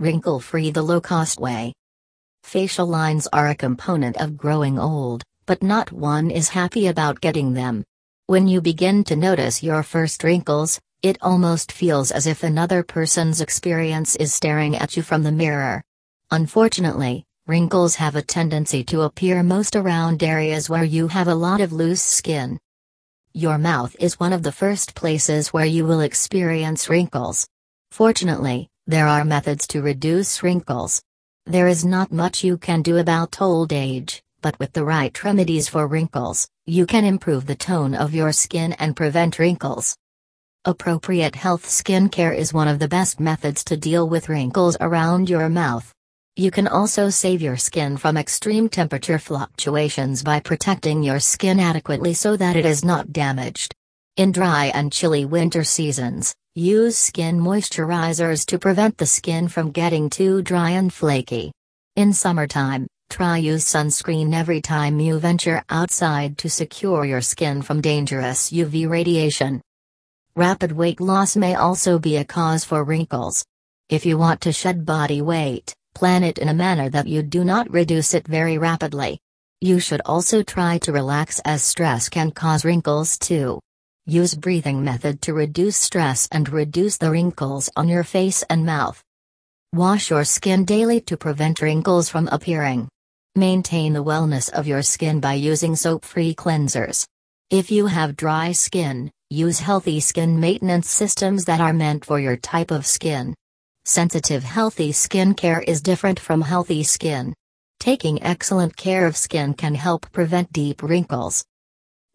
Wrinkle 0.00 0.38
free 0.38 0.70
the 0.70 0.80
low 0.82 1.00
cost 1.00 1.40
way. 1.40 1.74
Facial 2.44 2.86
lines 2.86 3.26
are 3.32 3.48
a 3.48 3.54
component 3.56 4.16
of 4.18 4.36
growing 4.36 4.78
old, 4.78 5.24
but 5.44 5.60
not 5.60 5.90
one 5.90 6.30
is 6.30 6.50
happy 6.50 6.86
about 6.86 7.20
getting 7.20 7.52
them. 7.52 7.84
When 8.28 8.46
you 8.46 8.60
begin 8.60 9.02
to 9.04 9.16
notice 9.16 9.60
your 9.60 9.82
first 9.82 10.22
wrinkles, 10.22 10.78
it 11.02 11.18
almost 11.20 11.72
feels 11.72 12.12
as 12.12 12.28
if 12.28 12.44
another 12.44 12.84
person's 12.84 13.40
experience 13.40 14.14
is 14.14 14.32
staring 14.32 14.76
at 14.76 14.96
you 14.96 15.02
from 15.02 15.24
the 15.24 15.32
mirror. 15.32 15.82
Unfortunately, 16.30 17.24
wrinkles 17.48 17.96
have 17.96 18.14
a 18.14 18.22
tendency 18.22 18.84
to 18.84 19.02
appear 19.02 19.42
most 19.42 19.74
around 19.74 20.22
areas 20.22 20.70
where 20.70 20.84
you 20.84 21.08
have 21.08 21.26
a 21.26 21.34
lot 21.34 21.60
of 21.60 21.72
loose 21.72 22.02
skin. 22.02 22.56
Your 23.32 23.58
mouth 23.58 23.96
is 23.98 24.20
one 24.20 24.32
of 24.32 24.44
the 24.44 24.52
first 24.52 24.94
places 24.94 25.48
where 25.48 25.66
you 25.66 25.84
will 25.84 26.02
experience 26.02 26.88
wrinkles. 26.88 27.48
Fortunately, 27.90 28.68
there 28.88 29.06
are 29.06 29.22
methods 29.22 29.66
to 29.66 29.82
reduce 29.82 30.42
wrinkles. 30.42 31.02
There 31.44 31.68
is 31.68 31.84
not 31.84 32.10
much 32.10 32.42
you 32.42 32.56
can 32.56 32.80
do 32.80 32.96
about 32.96 33.38
old 33.38 33.70
age, 33.70 34.22
but 34.40 34.58
with 34.58 34.72
the 34.72 34.82
right 34.82 35.22
remedies 35.22 35.68
for 35.68 35.86
wrinkles, 35.86 36.48
you 36.64 36.86
can 36.86 37.04
improve 37.04 37.44
the 37.44 37.54
tone 37.54 37.94
of 37.94 38.14
your 38.14 38.32
skin 38.32 38.72
and 38.78 38.96
prevent 38.96 39.38
wrinkles. 39.38 39.94
Appropriate 40.64 41.36
health 41.36 41.66
skincare 41.66 42.34
is 42.34 42.54
one 42.54 42.66
of 42.66 42.78
the 42.78 42.88
best 42.88 43.20
methods 43.20 43.62
to 43.64 43.76
deal 43.76 44.08
with 44.08 44.30
wrinkles 44.30 44.78
around 44.80 45.28
your 45.28 45.50
mouth. 45.50 45.92
You 46.36 46.50
can 46.50 46.66
also 46.66 47.10
save 47.10 47.42
your 47.42 47.58
skin 47.58 47.98
from 47.98 48.16
extreme 48.16 48.70
temperature 48.70 49.18
fluctuations 49.18 50.22
by 50.22 50.40
protecting 50.40 51.02
your 51.02 51.20
skin 51.20 51.60
adequately 51.60 52.14
so 52.14 52.38
that 52.38 52.56
it 52.56 52.64
is 52.64 52.86
not 52.86 53.12
damaged. 53.12 53.74
In 54.16 54.32
dry 54.32 54.72
and 54.74 54.90
chilly 54.90 55.26
winter 55.26 55.62
seasons, 55.62 56.34
use 56.58 56.98
skin 56.98 57.38
moisturizers 57.40 58.44
to 58.46 58.58
prevent 58.58 58.98
the 58.98 59.06
skin 59.06 59.48
from 59.48 59.70
getting 59.70 60.10
too 60.10 60.42
dry 60.42 60.70
and 60.70 60.92
flaky. 60.92 61.52
In 61.96 62.12
summertime, 62.12 62.86
try 63.08 63.38
use 63.38 63.64
sunscreen 63.64 64.34
every 64.34 64.60
time 64.60 64.98
you 64.98 65.18
venture 65.18 65.62
outside 65.70 66.36
to 66.38 66.50
secure 66.50 67.04
your 67.04 67.20
skin 67.20 67.62
from 67.62 67.80
dangerous 67.80 68.50
UV 68.50 68.88
radiation. 68.88 69.60
Rapid 70.36 70.72
weight 70.72 71.00
loss 71.00 71.36
may 71.36 71.54
also 71.54 71.98
be 71.98 72.16
a 72.16 72.24
cause 72.24 72.64
for 72.64 72.84
wrinkles. 72.84 73.44
If 73.88 74.04
you 74.04 74.18
want 74.18 74.40
to 74.42 74.52
shed 74.52 74.84
body 74.84 75.22
weight, 75.22 75.74
Plan 75.98 76.22
it 76.22 76.38
in 76.38 76.48
a 76.48 76.54
manner 76.54 76.88
that 76.90 77.08
you 77.08 77.24
do 77.24 77.42
not 77.42 77.68
reduce 77.72 78.14
it 78.14 78.24
very 78.24 78.56
rapidly. 78.56 79.18
You 79.60 79.80
should 79.80 80.00
also 80.06 80.44
try 80.44 80.78
to 80.78 80.92
relax 80.92 81.40
as 81.44 81.64
stress 81.64 82.08
can 82.08 82.30
cause 82.30 82.64
wrinkles 82.64 83.18
too. 83.18 83.58
Use 84.10 84.34
breathing 84.34 84.82
method 84.82 85.20
to 85.20 85.34
reduce 85.34 85.76
stress 85.76 86.28
and 86.32 86.48
reduce 86.48 86.96
the 86.96 87.10
wrinkles 87.10 87.68
on 87.76 87.90
your 87.90 88.04
face 88.04 88.42
and 88.48 88.64
mouth. 88.64 89.04
Wash 89.74 90.08
your 90.08 90.24
skin 90.24 90.64
daily 90.64 91.02
to 91.02 91.18
prevent 91.18 91.60
wrinkles 91.60 92.08
from 92.08 92.26
appearing. 92.28 92.88
Maintain 93.36 93.92
the 93.92 94.02
wellness 94.02 94.48
of 94.50 94.66
your 94.66 94.80
skin 94.80 95.20
by 95.20 95.34
using 95.34 95.76
soap-free 95.76 96.36
cleansers. 96.36 97.04
If 97.50 97.70
you 97.70 97.86
have 97.86 98.16
dry 98.16 98.52
skin, 98.52 99.10
use 99.28 99.60
healthy 99.60 100.00
skin 100.00 100.40
maintenance 100.40 100.88
systems 100.88 101.44
that 101.44 101.60
are 101.60 101.74
meant 101.74 102.06
for 102.06 102.18
your 102.18 102.38
type 102.38 102.70
of 102.70 102.86
skin. 102.86 103.34
Sensitive 103.84 104.42
healthy 104.42 104.90
skin 104.92 105.34
care 105.34 105.60
is 105.60 105.82
different 105.82 106.18
from 106.18 106.40
healthy 106.40 106.82
skin. 106.82 107.34
Taking 107.78 108.22
excellent 108.22 108.74
care 108.74 109.06
of 109.06 109.18
skin 109.18 109.52
can 109.52 109.74
help 109.74 110.10
prevent 110.12 110.50
deep 110.50 110.82
wrinkles. 110.82 111.44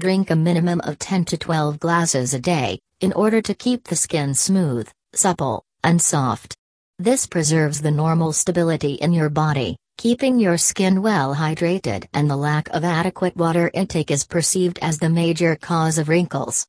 Drink 0.00 0.30
a 0.30 0.34
minimum 0.34 0.80
of 0.84 0.98
10 0.98 1.26
to 1.26 1.36
12 1.36 1.78
glasses 1.78 2.32
a 2.32 2.40
day, 2.40 2.78
in 3.02 3.12
order 3.12 3.42
to 3.42 3.52
keep 3.52 3.84
the 3.84 3.94
skin 3.94 4.32
smooth, 4.32 4.88
supple, 5.12 5.62
and 5.84 6.00
soft. 6.00 6.56
This 6.98 7.26
preserves 7.26 7.82
the 7.82 7.90
normal 7.90 8.32
stability 8.32 8.94
in 8.94 9.12
your 9.12 9.28
body, 9.28 9.76
keeping 9.98 10.38
your 10.38 10.56
skin 10.56 11.02
well 11.02 11.34
hydrated 11.34 12.06
and 12.14 12.30
the 12.30 12.36
lack 12.36 12.70
of 12.70 12.82
adequate 12.82 13.36
water 13.36 13.70
intake 13.74 14.10
is 14.10 14.24
perceived 14.24 14.78
as 14.80 14.98
the 14.98 15.10
major 15.10 15.54
cause 15.54 15.98
of 15.98 16.08
wrinkles. 16.08 16.66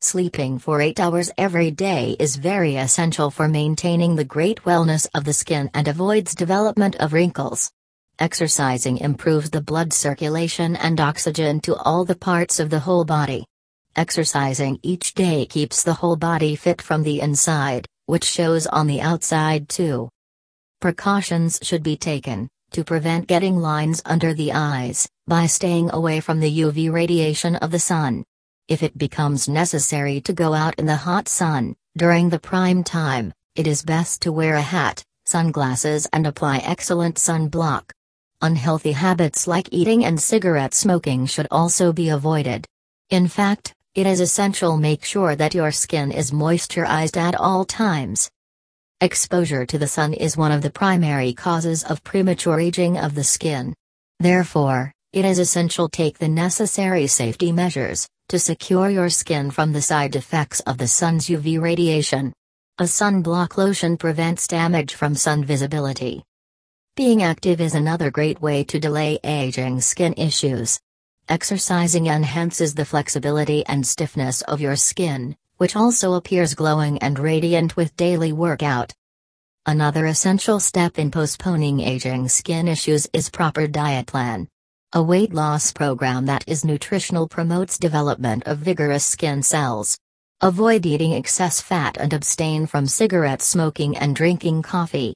Sleeping 0.00 0.58
for 0.58 0.80
8 0.80 0.98
hours 0.98 1.30
every 1.38 1.70
day 1.70 2.16
is 2.18 2.34
very 2.34 2.74
essential 2.74 3.30
for 3.30 3.46
maintaining 3.46 4.16
the 4.16 4.24
great 4.24 4.64
wellness 4.64 5.06
of 5.14 5.22
the 5.22 5.32
skin 5.32 5.70
and 5.72 5.86
avoids 5.86 6.34
development 6.34 6.96
of 6.96 7.12
wrinkles. 7.12 7.70
Exercising 8.18 8.96
improves 8.96 9.50
the 9.50 9.60
blood 9.60 9.92
circulation 9.92 10.74
and 10.76 10.98
oxygen 10.98 11.60
to 11.60 11.76
all 11.76 12.06
the 12.06 12.16
parts 12.16 12.58
of 12.58 12.70
the 12.70 12.80
whole 12.80 13.04
body. 13.04 13.44
Exercising 13.94 14.78
each 14.82 15.12
day 15.12 15.44
keeps 15.44 15.82
the 15.82 15.92
whole 15.92 16.16
body 16.16 16.56
fit 16.56 16.80
from 16.80 17.02
the 17.02 17.20
inside, 17.20 17.86
which 18.06 18.24
shows 18.24 18.66
on 18.68 18.86
the 18.86 19.02
outside 19.02 19.68
too. 19.68 20.08
Precautions 20.80 21.58
should 21.60 21.82
be 21.82 21.96
taken 21.96 22.48
to 22.70 22.84
prevent 22.84 23.26
getting 23.26 23.58
lines 23.58 24.00
under 24.06 24.32
the 24.32 24.52
eyes 24.52 25.06
by 25.26 25.44
staying 25.44 25.90
away 25.90 26.18
from 26.20 26.40
the 26.40 26.60
UV 26.60 26.90
radiation 26.90 27.56
of 27.56 27.70
the 27.70 27.78
sun. 27.78 28.24
If 28.66 28.82
it 28.82 28.96
becomes 28.96 29.46
necessary 29.46 30.22
to 30.22 30.32
go 30.32 30.54
out 30.54 30.74
in 30.78 30.86
the 30.86 30.96
hot 30.96 31.28
sun, 31.28 31.76
during 31.98 32.30
the 32.30 32.38
prime 32.38 32.82
time, 32.82 33.34
it 33.54 33.66
is 33.66 33.82
best 33.82 34.22
to 34.22 34.32
wear 34.32 34.54
a 34.54 34.62
hat, 34.62 35.04
sunglasses, 35.26 36.06
and 36.14 36.26
apply 36.26 36.58
excellent 36.58 37.16
sunblock. 37.16 37.92
Unhealthy 38.42 38.92
habits 38.92 39.46
like 39.46 39.68
eating 39.72 40.04
and 40.04 40.20
cigarette 40.20 40.74
smoking 40.74 41.24
should 41.24 41.48
also 41.50 41.90
be 41.90 42.10
avoided. 42.10 42.66
In 43.08 43.28
fact, 43.28 43.72
it 43.94 44.06
is 44.06 44.20
essential 44.20 44.76
make 44.76 45.04
sure 45.04 45.34
that 45.36 45.54
your 45.54 45.72
skin 45.72 46.12
is 46.12 46.32
moisturized 46.32 47.16
at 47.16 47.34
all 47.34 47.64
times. 47.64 48.30
Exposure 49.00 49.64
to 49.64 49.78
the 49.78 49.88
sun 49.88 50.12
is 50.12 50.36
one 50.36 50.52
of 50.52 50.60
the 50.60 50.70
primary 50.70 51.32
causes 51.32 51.82
of 51.84 52.04
premature 52.04 52.60
aging 52.60 52.98
of 52.98 53.14
the 53.14 53.24
skin. 53.24 53.74
Therefore, 54.20 54.92
it 55.14 55.24
is 55.24 55.38
essential 55.38 55.88
take 55.88 56.18
the 56.18 56.28
necessary 56.28 57.06
safety 57.06 57.52
measures 57.52 58.06
to 58.28 58.38
secure 58.38 58.90
your 58.90 59.08
skin 59.08 59.50
from 59.50 59.72
the 59.72 59.80
side 59.80 60.14
effects 60.14 60.60
of 60.60 60.76
the 60.76 60.88
sun's 60.88 61.28
UV 61.28 61.58
radiation. 61.58 62.34
A 62.78 62.84
sunblock 62.84 63.56
lotion 63.56 63.96
prevents 63.96 64.46
damage 64.46 64.94
from 64.94 65.14
sun 65.14 65.42
visibility. 65.42 66.22
Being 66.96 67.22
active 67.22 67.60
is 67.60 67.74
another 67.74 68.10
great 68.10 68.40
way 68.40 68.64
to 68.64 68.80
delay 68.80 69.18
aging 69.22 69.82
skin 69.82 70.14
issues. 70.16 70.80
Exercising 71.28 72.06
enhances 72.06 72.74
the 72.74 72.86
flexibility 72.86 73.66
and 73.66 73.86
stiffness 73.86 74.40
of 74.40 74.62
your 74.62 74.76
skin, 74.76 75.36
which 75.58 75.76
also 75.76 76.14
appears 76.14 76.54
glowing 76.54 76.96
and 77.00 77.18
radiant 77.18 77.76
with 77.76 77.94
daily 77.98 78.32
workout. 78.32 78.94
Another 79.66 80.06
essential 80.06 80.58
step 80.58 80.98
in 80.98 81.10
postponing 81.10 81.80
aging 81.80 82.30
skin 82.30 82.66
issues 82.66 83.06
is 83.12 83.28
proper 83.28 83.66
diet 83.66 84.06
plan. 84.06 84.48
A 84.94 85.02
weight 85.02 85.34
loss 85.34 85.74
program 85.74 86.24
that 86.24 86.44
is 86.46 86.64
nutritional 86.64 87.28
promotes 87.28 87.76
development 87.76 88.44
of 88.46 88.56
vigorous 88.56 89.04
skin 89.04 89.42
cells. 89.42 89.98
Avoid 90.40 90.86
eating 90.86 91.12
excess 91.12 91.60
fat 91.60 91.98
and 91.98 92.14
abstain 92.14 92.66
from 92.66 92.86
cigarette 92.86 93.42
smoking 93.42 93.98
and 93.98 94.16
drinking 94.16 94.62
coffee. 94.62 95.12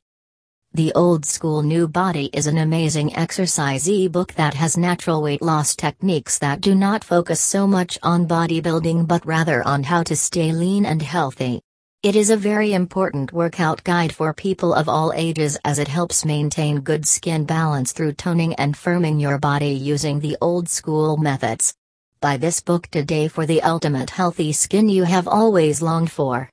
The 0.72 0.92
Old 0.94 1.26
School 1.26 1.64
New 1.64 1.88
Body 1.88 2.30
is 2.32 2.46
an 2.46 2.58
amazing 2.58 3.16
exercise 3.16 3.88
ebook 3.88 4.34
that 4.34 4.54
has 4.54 4.76
natural 4.76 5.20
weight 5.20 5.42
loss 5.42 5.74
techniques 5.74 6.38
that 6.38 6.60
do 6.60 6.76
not 6.76 7.02
focus 7.02 7.40
so 7.40 7.66
much 7.66 7.98
on 8.04 8.28
bodybuilding 8.28 9.08
but 9.08 9.26
rather 9.26 9.66
on 9.66 9.82
how 9.82 10.04
to 10.04 10.14
stay 10.14 10.52
lean 10.52 10.86
and 10.86 11.02
healthy. 11.02 11.60
It 12.04 12.14
is 12.14 12.30
a 12.30 12.36
very 12.36 12.72
important 12.72 13.32
workout 13.32 13.82
guide 13.82 14.14
for 14.14 14.32
people 14.32 14.72
of 14.72 14.88
all 14.88 15.12
ages 15.12 15.58
as 15.64 15.80
it 15.80 15.88
helps 15.88 16.24
maintain 16.24 16.82
good 16.82 17.04
skin 17.04 17.46
balance 17.46 17.90
through 17.90 18.12
toning 18.12 18.54
and 18.54 18.76
firming 18.76 19.20
your 19.20 19.38
body 19.38 19.72
using 19.72 20.20
the 20.20 20.36
old 20.40 20.68
school 20.68 21.16
methods. 21.16 21.74
Buy 22.20 22.36
this 22.36 22.60
book 22.60 22.86
today 22.92 23.26
for 23.26 23.44
the 23.44 23.60
ultimate 23.62 24.10
healthy 24.10 24.52
skin 24.52 24.88
you 24.88 25.02
have 25.02 25.26
always 25.26 25.82
longed 25.82 26.12
for. 26.12 26.48